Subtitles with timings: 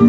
[0.00, 0.08] این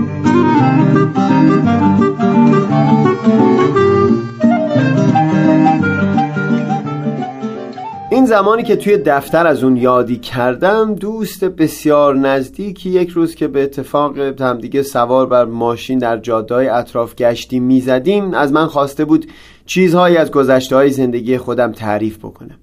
[8.25, 13.63] زمانی که توی دفتر از اون یادی کردم دوست بسیار نزدیکی یک روز که به
[13.63, 19.25] اتفاق همدیگه سوار بر ماشین در جاده‌های اطراف گشتی می‌زدیم از من خواسته بود
[19.65, 22.57] چیزهایی از گذشته های زندگی خودم تعریف بکنم.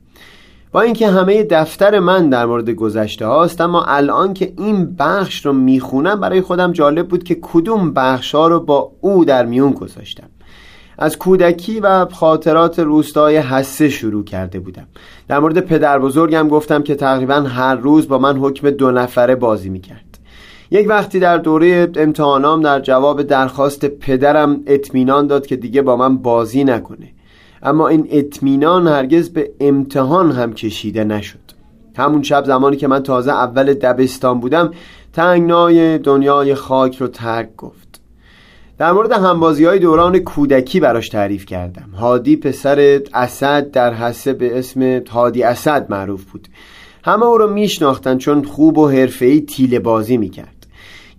[0.72, 5.52] با اینکه همه دفتر من در مورد گذشته هاست اما الان که این بخش رو
[5.52, 10.28] می‌خونم برای خودم جالب بود که کدوم بخش ها رو با او در میون گذاشتم.
[10.98, 14.86] از کودکی و خاطرات روستای حسه شروع کرده بودم.
[15.28, 19.68] در مورد پدر بزرگم گفتم که تقریبا هر روز با من حکم دو نفره بازی
[19.68, 20.18] می‌کرد.
[20.70, 26.18] یک وقتی در دوره امتحانام در جواب درخواست پدرم اطمینان داد که دیگه با من
[26.18, 27.12] بازی نکنه.
[27.62, 31.38] اما این اطمینان هرگز به امتحان هم کشیده نشد.
[31.96, 34.70] همون شب زمانی که من تازه اول دبستان بودم
[35.12, 38.00] تنگنای دنیای خاک رو ترک گفت.
[38.78, 41.90] در مورد همبازی های دوران کودکی براش تعریف کردم.
[41.98, 46.48] هادی پسر اسد در حسه به اسم هادی اسد معروف بود.
[47.04, 50.57] همه او رو میشناختن چون خوب و حرفه‌ای تیله بازی می‌کرد.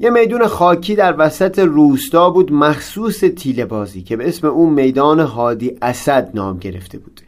[0.02, 5.20] یه میدون خاکی در وسط روستا بود مخصوص تیله بازی که به اسم اون میدان
[5.20, 7.22] هادی اسد نام گرفته بود.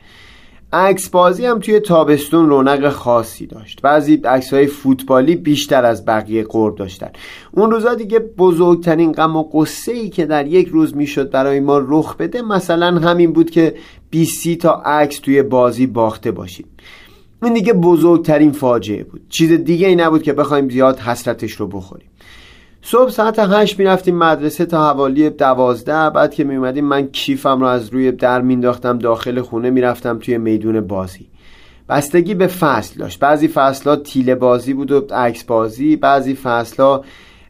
[0.73, 3.81] عکس بازی هم توی تابستون رونق خاصی داشت.
[3.81, 7.09] بعضی عکس های فوتبالی بیشتر از بقیه قرب داشتن.
[7.51, 11.77] اون روزا دیگه بزرگترین غم و قصه ای که در یک روز می‌شد برای ما
[11.77, 13.75] رخ بده مثلا همین بود که
[14.09, 16.65] 20 تا عکس توی بازی باخته باشیم.
[17.43, 19.21] این دیگه بزرگترین فاجعه بود.
[19.29, 22.07] چیز دیگه ای نبود که بخوایم زیاد حسرتش رو بخوریم.
[22.83, 26.09] صبح ساعت هشت می‌رفتیم مدرسه تا حوالی دوازده.
[26.09, 30.81] بعد که میومدیم من کیفم رو از روی در مینداختم داخل خونه می‌رفتم توی میدون
[30.81, 31.27] بازی.
[31.89, 33.19] بستگی به فصل داشت.
[33.19, 37.03] بعضی فصلها تیله بازی بود و عکس بازی بعضی فصلها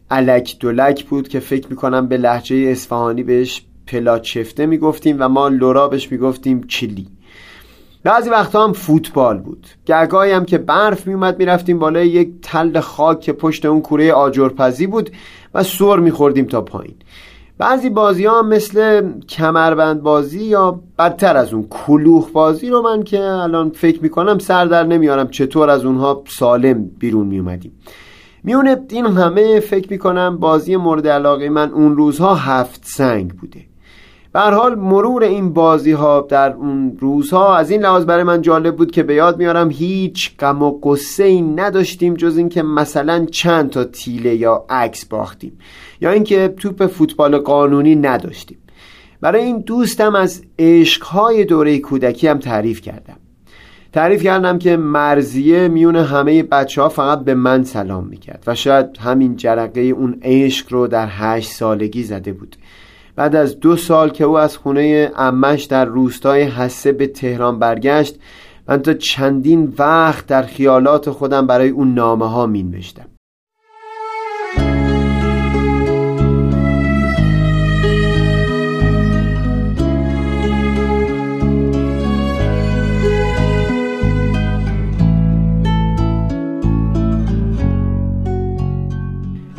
[0.10, 5.88] الک دولک بود که فکر می‌کنم به لحجه اصفهانی بهش پلاچفته می‌گفتیم و ما لورا
[5.88, 7.08] بهش می‌گفتیم چلی
[8.04, 9.68] بعضی وقتا هم فوتبال بود.
[9.86, 14.88] گرگاهی هم که برف میومد می‌رفتیم بالای یک تل خاک که پشت اون کوره آجرپزی
[14.88, 15.10] بود
[15.54, 16.96] و سر میخوردیم تا پایین.
[17.58, 23.22] بعضی بازی ها مثل کمربند بازی یا بدتر از اون کلوخ بازی رو من که
[23.22, 27.72] الان فکر می‌کنم سر در نمیارم چطور از اونها سالم بیرون میومدیم
[28.44, 33.71] میونه این همه فکر می‌کنم بازی مورد علاقه من اون روزها هفت سنگ بوده.
[34.34, 38.76] به حال مرور این بازی ها در اون روزها از این لحاظ برای من جالب
[38.76, 43.70] بود که به یاد میارم هیچ غم و قصه ای نداشتیم جز اینکه مثلا چند
[43.70, 45.58] تا تیله یا عکس باختیم
[46.02, 48.58] یا اینکه توپ فوتبال قانونی نداشتیم.
[49.22, 53.18] برای این دوستم از عشقهای دوره کودکی هم تعریف کردم.
[53.94, 58.98] تعریف کردم که مرزیه میون همه بچه ها فقط به من سلام می‌کرد و شاید
[59.00, 62.56] همین جرقه اون عشق رو در هشت سالگی زده بود.
[63.16, 68.20] بعد از دو سال که او از خونه امش در روستای حسه به تهران برگشت
[68.68, 73.11] من تا چندین وقت در خیالات خودم برای اون نامه ها می نوشتم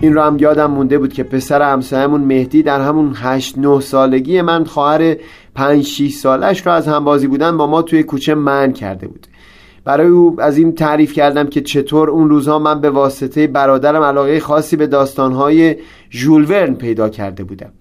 [0.03, 4.43] این رو هم یادم مونده بود که پسر همسایمون مهدی در همون 8 9 سالگی
[4.43, 5.17] من خواهر
[5.55, 9.27] 5 6 سالش رو از همبازی بودن با ما توی کوچه من کرده بود.
[9.85, 14.41] برای او از این تعریف کردم که چطور اون روزها من به واسطه برادرم علاقه
[14.41, 15.77] خاصی به داستانهای
[16.11, 17.73] ژول پیدا کرده بودم.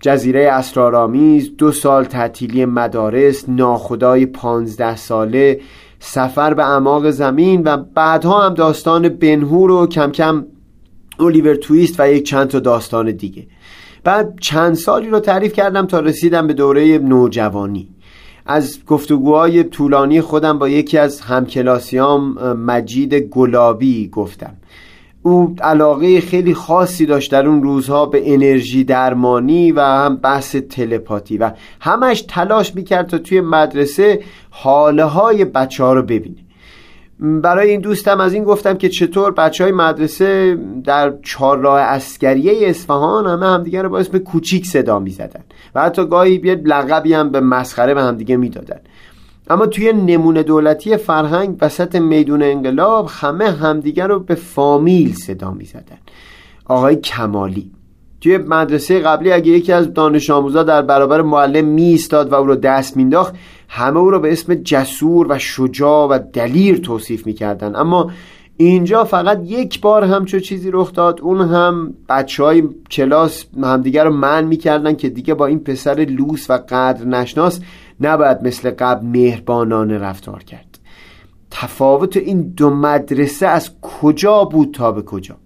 [0.00, 5.60] جزیره اسرارآمیز دو سال تعطیلی مدارس ناخدای پانزده ساله
[5.98, 10.44] سفر به اعماق زمین و بعدها هم داستان بنهور و کم کم
[11.20, 13.46] الیور تویست و یک چند تا داستان دیگه.
[14.04, 17.88] بعد چند سالی رو تعریف کردم تا رسیدم به دوره نوجوانی.
[18.46, 24.56] از گفتگوهای طولانی خودم با یکی از همکلاسیام مجید گلابی گفتم.
[25.22, 31.38] او علاقه خیلی خاصی داشت در اون روزها به انرژی درمانی و هم بحث تلپاتی
[31.38, 31.50] و
[31.80, 34.20] همش تلاش می‌کرد تا توی مدرسه
[34.50, 36.36] حاله های بچه ها رو ببینه.
[37.20, 43.26] برای این دوستم از این گفتم که چطور بچه های مدرسه در چهارراه اسکریه اصفهان
[43.26, 45.40] همه همدیگه رو با اسم کوچیک صدا می زدن
[45.74, 48.80] و حتی گاهی یه لقبی هم به مسخره به همدیگه می‌دادن.
[49.50, 55.64] اما توی نمونه دولتی فرهنگ وسط میدون انقلاب همه همدیگه رو به فامیل صدا می
[55.64, 55.98] زدن
[56.64, 57.70] آقای کمالی.
[58.20, 62.46] توی مدرسه قبلی اگه یکی از دانش آموزا در برابر معلم می ایستاد و او
[62.46, 63.34] رو دست مینداخت
[63.72, 68.10] همه او رو به اسم جسور و شجاع و دلیر توصیف می‌کردن اما
[68.56, 71.20] اینجا فقط یک بار همچو چیزی رخ داد.
[71.20, 76.50] اون هم بچه های کلاس همدیگر رو من می‌کردن که دیگه با این پسر لوس
[76.50, 77.60] و قدر نشناس
[78.00, 80.78] نباید مثل قبل مهربانانه رفتار کرد.
[81.50, 85.36] تفاوت این دو مدرسه از کجا بود تا به کجا؟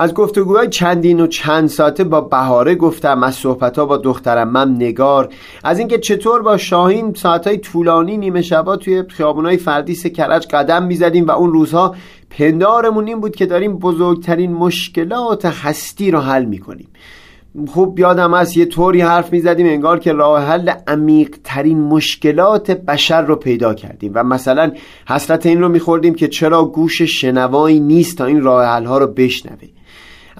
[0.00, 5.28] از گفتگوهای چندین و چند ساعته با بهاره گفتم از صحبتها با دخترم من نگار.
[5.64, 11.26] از اینکه چطور با شاهین ساعتهای طولانی نیمه شبا توی خیابونهای فردیس کرج قدم می‌زدیم
[11.26, 11.94] و اون روزها
[12.30, 16.88] پندارمون این بود که داریم بزرگترین مشکلات هستی رو حل می‌کنیم.
[17.68, 23.22] خوب یادم هست یه طوری حرف می‌زدیم انگار که راه حل عمیق ترین مشکلات بشر
[23.22, 24.72] رو پیدا کردیم و مثلا
[25.08, 29.06] حسرت این رو میخوردیم که چرا گوش شنوایی نیست تا این راه حل ها رو
[29.06, 29.79] بشنوه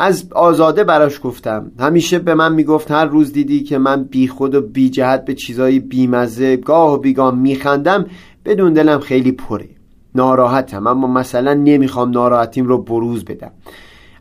[0.03, 1.73] از آزاده براش گفتم.
[1.79, 5.35] همیشه به من می‌گفت هر روز دیدی که من بی خود و بی جهت به
[5.35, 8.07] چیزایی بیمزه گاه و بیگاه میخندم
[8.45, 9.69] بدون دلم خیلی پره.
[10.15, 13.51] ناراحتم اما مثلا نمی‌خوام ناراحتیم رو بروز بدم.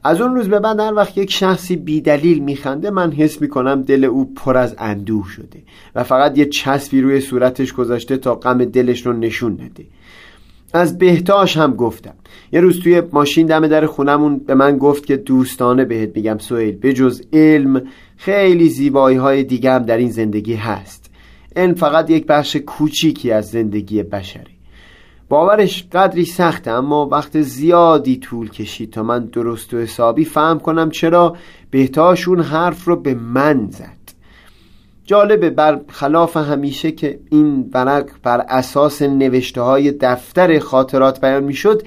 [0.04, 4.04] از اون روز به بعد هر وقت یک شخصی بیدلیل میخنده من حس می‌کنم دل
[4.04, 5.64] او پر از اندوه شده
[5.96, 9.86] و فقط یه چسبی روی صورتش گذاشته تا غم دلش رو نشون نده.
[10.74, 12.14] از بهتاش هم گفتم.
[12.52, 16.38] یه روز توی ماشین دم در خونمون به من گفت که دوستانه بهت میگم
[16.82, 17.82] به جز علم
[18.18, 21.10] خیلی زیبایی های دیگه هم در این زندگی هست.
[21.56, 24.60] علم فقط یک بخش کوچیکی از زندگی بشری.
[25.30, 30.90] باورش قدری سخته اما وقت زیادی طول کشید تا من درست و حسابی فهم کنم
[30.90, 31.36] چرا
[31.72, 33.99] بهتاشون حرف رو به من زد.
[35.10, 41.84] جالبه بر خلاف همیشه که این ورق بر اساس نوشته های دفتر خاطرات بیان می‌شد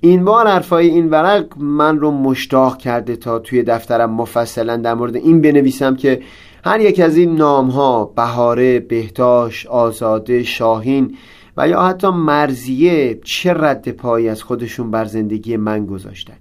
[0.00, 5.16] این بار حرفای این ورق من رو مشتاق کرده تا توی دفترم مفصلا در مورد
[5.16, 6.20] این بنویسم که
[6.64, 11.16] هر یک از این نام ها بهاره، بهتاش، آزاده، شاهین
[11.56, 16.36] و یا حتی مرزیه چه رد پایی از خودشون بر زندگی من گذاشتن.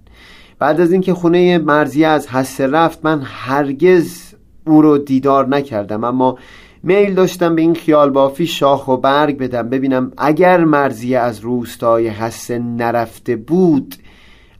[0.60, 4.27] بعد از اینکه خونه مرزیه از حسه رفت من هرگز
[4.68, 6.38] او رو دیدار نکردم اما
[6.84, 9.70] میل داشتم به این خیال بافی شاخ و برگ بدم.
[9.70, 13.96] ببینم اگر مرزیه از روستای حسه نرفته بود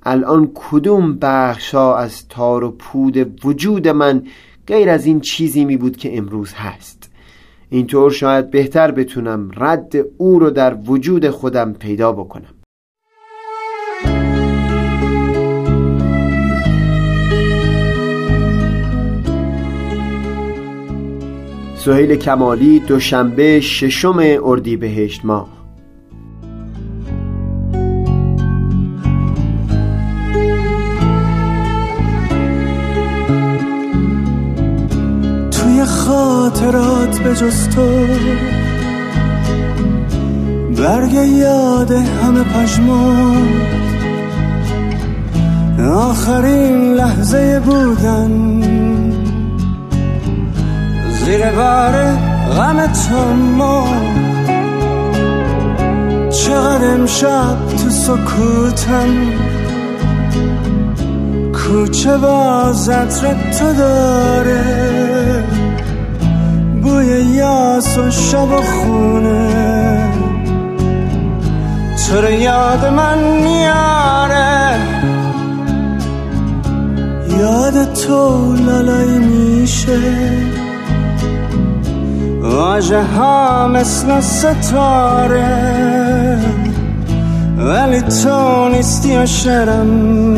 [0.04, 4.24] الان کدوم بخشا از تار و پود وجود من
[4.68, 7.10] غیر از این چیزی می بود که امروز هست.
[7.70, 12.57] اینطور شاید بهتر بتونم رد او رو در وجود خودم پیدا بکنم.
[21.88, 25.48] سهیل کمالی دوشنبه ششم اردیبهشت ماه.
[35.52, 38.08] توی خاطرات به تو
[40.84, 43.48] برگ یاد همه پشمان
[45.94, 48.77] آخرین لحظه بودن
[51.28, 51.94] زیر بار
[52.58, 53.88] غم تو ما
[56.30, 59.10] چقدر امشب تو سکوتم.
[61.54, 64.64] کوچه با زطر تو داره.
[66.82, 70.12] بوی یاس و شب و خونه.
[72.08, 74.80] تو رو یاد من میاره.
[77.40, 79.98] یاد تو لالایی میشه.
[82.48, 85.48] واجه ها مثل ستاره
[87.58, 90.38] ولی تو نیستی و شرم.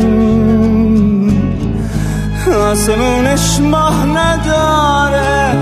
[2.70, 5.56] آسمونش ماه نداره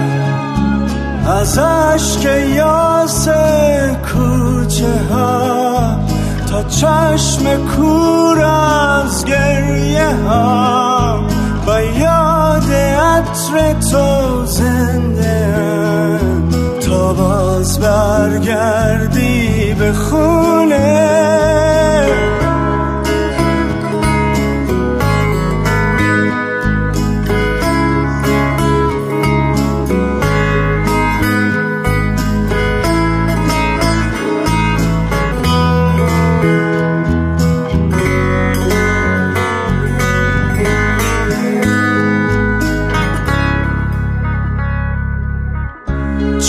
[1.41, 3.29] از عشق یاس
[4.13, 5.99] کوچه ها.
[6.51, 11.21] تا چشم کور از گریه ها
[11.67, 15.08] با یاد عطر تو تا
[17.15, 21.58] باز برگردی به خونه.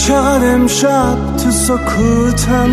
[0.10, 2.70] چقدر امشب تو سکوتم؟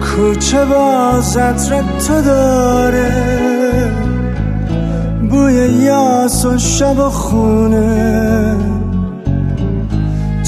[0.00, 3.12] کوچه با زدر تو داره.
[5.30, 8.56] بوی یاس و شب و خونه.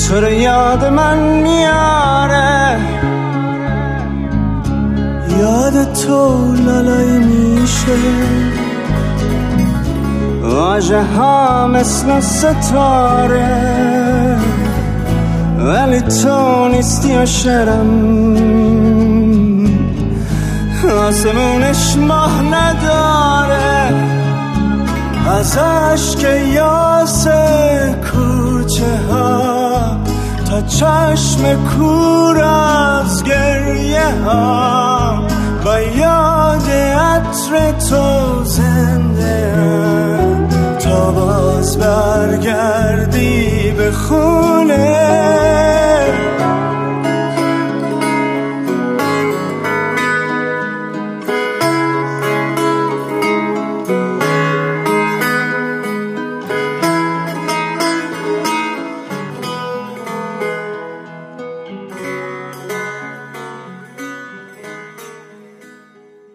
[0.09, 2.79] تو رو یاد من میاره.
[5.41, 7.97] یاد تو لالایی میشه.
[10.43, 14.18] واجه ها مثل ستاره.
[15.59, 18.09] ولی تو نیستی و شرم
[21.09, 23.95] آسمونش ماه نداره.
[25.39, 27.27] از عشق یاس
[28.13, 29.97] کوچه ها
[30.51, 35.23] تا چشم کور از گریه ها.
[35.65, 39.55] با یاد عطر تو زنده
[40.79, 41.79] تا باز